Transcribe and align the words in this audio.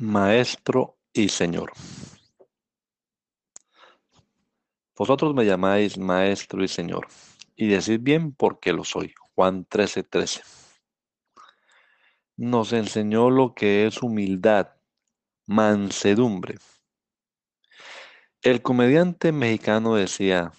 Maestro 0.00 0.98
y 1.12 1.28
Señor. 1.28 1.72
Vosotros 4.96 5.36
me 5.36 5.46
llamáis 5.46 5.98
Maestro 5.98 6.64
y 6.64 6.68
Señor, 6.68 7.06
y 7.54 7.68
decid 7.68 8.00
bien 8.00 8.34
porque 8.34 8.72
lo 8.72 8.82
soy. 8.82 9.14
Juan 9.36 9.64
13:13. 9.66 10.08
13. 10.10 10.42
Nos 12.36 12.72
enseñó 12.72 13.30
lo 13.30 13.54
que 13.54 13.86
es 13.86 14.02
humildad, 14.02 14.74
mansedumbre. 15.46 16.56
El 18.42 18.62
comediante 18.62 19.30
mexicano 19.30 19.94
decía, 19.94 20.50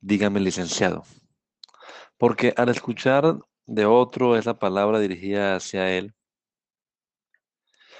dígame 0.00 0.40
licenciado, 0.40 1.04
porque 2.16 2.54
al 2.56 2.70
escuchar 2.70 3.38
de 3.66 3.84
otro 3.84 4.34
esa 4.38 4.58
palabra 4.58 4.98
dirigida 4.98 5.56
hacia 5.56 5.90
él, 5.90 6.14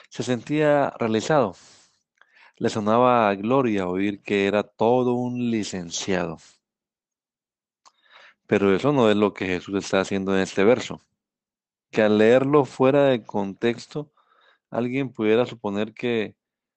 se 0.09 0.23
sentía 0.23 0.91
realizado. 0.99 1.57
Le 2.57 2.71
sonaba 2.71 3.29
a 3.29 3.35
gloria 3.35 3.87
oír 3.87 4.23
que 4.23 4.47
era 4.47 4.63
todo 4.63 5.15
un 5.15 5.51
licenciado. 5.51 6.39
Pero 8.47 8.75
eso 8.75 8.93
no 8.93 9.11
es 9.11 9.17
lo 9.17 9.35
que 9.35 9.47
Jesús 9.47 9.77
está 9.77 10.01
haciendo 10.01 10.35
en 10.35 10.43
este 10.43 10.65
verso. 10.65 11.01
Que 11.91 12.03
al 12.03 12.19
leerlo 12.19 12.65
fuera 12.65 13.05
de 13.05 13.25
contexto, 13.25 14.13
alguien 14.71 15.13
pudiera 15.13 15.47
suponer 15.47 15.93
que 15.93 16.37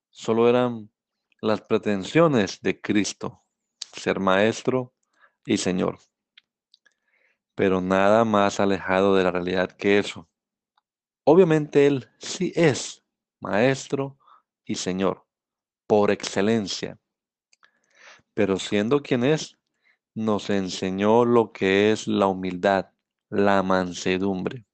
solo 0.09 0.49
eran 0.49 0.89
las 1.41 1.61
pretensiones 1.61 2.59
de 2.61 2.81
Cristo, 2.81 3.43
ser 3.93 4.19
maestro 4.19 4.93
y 5.45 5.57
Señor. 5.57 5.99
Pero 7.55 7.81
nada 7.81 8.25
más 8.25 8.59
alejado 8.59 9.15
de 9.15 9.23
la 9.23 9.31
realidad 9.31 9.71
que 9.71 9.99
eso. 9.99 10.27
Obviamente 11.23 11.85
Él 11.85 12.09
sí 12.17 12.51
es 12.55 12.98
Maestro 13.41 14.17
y 14.65 14.75
Señor, 14.75 15.25
por 15.87 16.11
excelencia. 16.11 16.99
Pero 18.33 18.57
siendo 18.57 19.01
quien 19.01 19.23
es, 19.23 19.57
nos 20.13 20.49
enseñó 20.49 21.25
lo 21.25 21.51
que 21.51 21.91
es 21.91 22.07
la 22.07 22.27
humildad, 22.27 22.87
la 23.29 23.63
mansedumbre. 23.63 24.65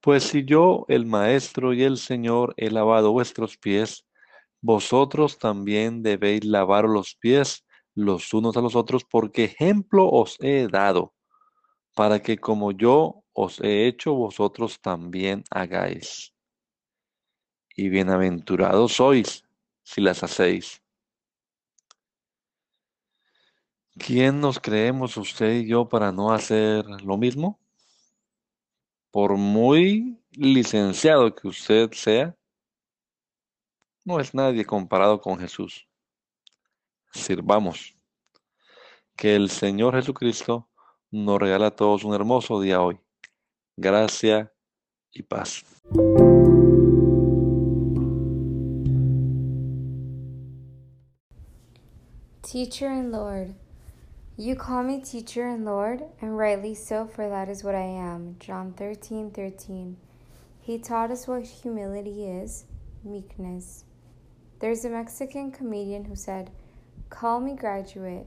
Pues 0.00 0.24
si 0.24 0.44
yo, 0.44 0.84
el 0.88 1.06
Maestro 1.06 1.72
y 1.72 1.82
el 1.82 1.98
Señor, 1.98 2.54
he 2.56 2.70
lavado 2.70 3.12
vuestros 3.12 3.56
pies, 3.56 4.06
vosotros 4.60 5.38
también 5.38 6.02
debéis 6.02 6.44
lavar 6.44 6.84
los 6.84 7.14
pies 7.14 7.64
los 7.94 8.32
unos 8.32 8.56
a 8.56 8.60
los 8.60 8.76
otros, 8.76 9.04
porque 9.04 9.44
ejemplo 9.44 10.08
os 10.08 10.36
he 10.40 10.68
dado, 10.68 11.14
para 11.96 12.22
que 12.22 12.38
como 12.38 12.70
yo 12.70 13.24
os 13.32 13.60
he 13.60 13.88
hecho, 13.88 14.14
vosotros 14.14 14.80
también 14.80 15.42
hagáis 15.50 16.32
y 17.78 17.88
bienaventurados 17.90 18.94
sois 18.94 19.44
si 19.84 20.00
las 20.00 20.24
hacéis. 20.24 20.82
¿Quién 23.96 24.40
nos 24.40 24.58
creemos 24.58 25.16
usted 25.16 25.60
y 25.60 25.68
yo 25.68 25.88
para 25.88 26.10
no 26.10 26.32
hacer 26.32 26.84
lo 27.04 27.16
mismo? 27.16 27.60
Por 29.12 29.36
muy 29.36 30.20
licenciado 30.32 31.32
que 31.36 31.46
usted 31.46 31.92
sea, 31.92 32.36
no 34.04 34.18
es 34.18 34.34
nadie 34.34 34.64
comparado 34.64 35.20
con 35.20 35.38
Jesús. 35.38 35.86
Sirvamos. 37.12 37.96
Que 39.14 39.36
el 39.36 39.50
Señor 39.50 39.94
Jesucristo 39.94 40.68
nos 41.12 41.38
regala 41.38 41.68
a 41.68 41.76
todos 41.76 42.02
un 42.02 42.12
hermoso 42.12 42.60
día 42.60 42.82
hoy. 42.82 42.98
Gracia 43.76 44.52
y 45.12 45.22
paz. 45.22 45.64
Teacher 52.50 52.86
and 52.88 53.12
Lord. 53.12 53.54
You 54.38 54.56
call 54.56 54.82
me 54.82 55.02
teacher 55.02 55.46
and 55.46 55.66
Lord, 55.66 56.04
and 56.22 56.38
rightly 56.38 56.74
so, 56.74 57.06
for 57.06 57.28
that 57.28 57.50
is 57.50 57.62
what 57.62 57.74
I 57.74 57.82
am. 57.82 58.36
John 58.40 58.72
13 58.72 59.32
13. 59.32 59.98
He 60.58 60.78
taught 60.78 61.10
us 61.10 61.28
what 61.28 61.42
humility 61.44 62.24
is 62.24 62.64
meekness. 63.04 63.84
There's 64.60 64.86
a 64.86 64.88
Mexican 64.88 65.50
comedian 65.50 66.06
who 66.06 66.16
said, 66.16 66.50
Call 67.10 67.38
me 67.38 67.54
graduate. 67.54 68.26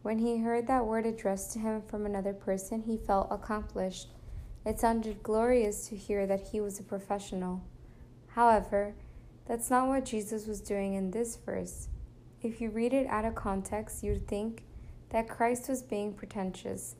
When 0.00 0.20
he 0.20 0.38
heard 0.38 0.66
that 0.68 0.86
word 0.86 1.04
addressed 1.04 1.52
to 1.52 1.58
him 1.58 1.82
from 1.82 2.06
another 2.06 2.32
person, 2.32 2.80
he 2.80 2.96
felt 2.96 3.28
accomplished. 3.30 4.08
It 4.64 4.80
sounded 4.80 5.22
glorious 5.22 5.86
to 5.88 5.96
hear 5.96 6.26
that 6.26 6.48
he 6.52 6.62
was 6.62 6.80
a 6.80 6.82
professional. 6.82 7.62
However, 8.28 8.94
that's 9.46 9.68
not 9.68 9.86
what 9.86 10.06
Jesus 10.06 10.46
was 10.46 10.62
doing 10.62 10.94
in 10.94 11.10
this 11.10 11.36
verse. 11.36 11.88
If 12.42 12.60
you 12.60 12.70
read 12.70 12.92
it 12.92 13.06
out 13.08 13.24
of 13.24 13.34
context, 13.34 14.04
you'd 14.04 14.28
think 14.28 14.62
that 15.10 15.28
Christ 15.28 15.68
was 15.68 15.82
being 15.82 16.12
pretentious, 16.12 16.94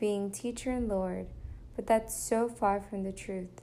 being 0.00 0.30
teacher 0.30 0.72
and 0.72 0.88
Lord, 0.88 1.28
but 1.76 1.86
that's 1.86 2.14
so 2.14 2.48
far 2.48 2.80
from 2.80 3.04
the 3.04 3.12
truth. 3.12 3.62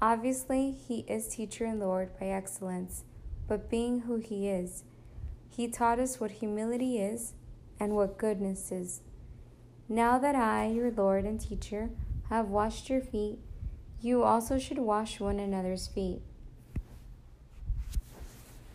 Obviously, 0.00 0.70
he 0.70 1.00
is 1.08 1.26
teacher 1.26 1.64
and 1.64 1.80
Lord 1.80 2.10
by 2.20 2.26
excellence, 2.26 3.04
but 3.48 3.70
being 3.70 4.00
who 4.00 4.16
he 4.16 4.48
is, 4.48 4.84
he 5.48 5.66
taught 5.66 5.98
us 5.98 6.20
what 6.20 6.30
humility 6.32 6.98
is 6.98 7.32
and 7.80 7.94
what 7.94 8.18
goodness 8.18 8.70
is. 8.70 9.00
Now 9.88 10.18
that 10.18 10.34
I, 10.34 10.66
your 10.66 10.90
Lord 10.90 11.24
and 11.24 11.40
teacher, 11.40 11.90
have 12.28 12.48
washed 12.48 12.88
your 12.88 13.00
feet, 13.00 13.38
you 14.00 14.22
also 14.22 14.58
should 14.58 14.78
wash 14.78 15.18
one 15.18 15.38
another's 15.38 15.86
feet. 15.88 16.22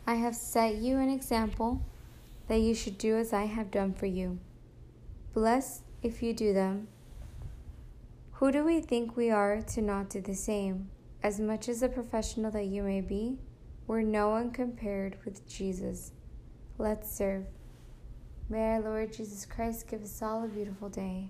I 0.09 0.15
have 0.15 0.35
set 0.35 0.77
you 0.77 0.97
an 0.97 1.11
example 1.11 1.85
that 2.47 2.61
you 2.61 2.73
should 2.73 2.97
do 2.97 3.17
as 3.17 3.31
I 3.31 3.43
have 3.43 3.69
done 3.69 3.93
for 3.93 4.07
you. 4.07 4.39
Blessed 5.35 5.83
if 6.01 6.23
you 6.23 6.33
do 6.33 6.51
them. 6.51 6.87
Who 8.31 8.51
do 8.51 8.63
we 8.63 8.81
think 8.81 9.15
we 9.15 9.29
are 9.29 9.61
to 9.61 9.83
not 9.83 10.09
do 10.09 10.19
the 10.19 10.33
same? 10.33 10.89
As 11.21 11.39
much 11.39 11.69
as 11.69 11.83
a 11.83 11.87
professional 11.87 12.49
that 12.49 12.65
you 12.65 12.81
may 12.81 13.01
be, 13.01 13.37
we're 13.85 14.01
no 14.01 14.29
one 14.29 14.49
compared 14.49 15.15
with 15.25 15.47
Jesus. 15.47 16.11
Let's 16.79 17.15
serve. 17.15 17.45
May 18.49 18.63
our 18.63 18.81
Lord 18.81 19.13
Jesus 19.13 19.45
Christ 19.45 19.87
give 19.87 20.01
us 20.01 20.23
all 20.23 20.43
a 20.43 20.47
beautiful 20.47 20.89
day. 20.89 21.29